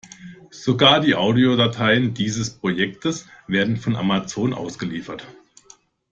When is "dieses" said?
2.15-2.49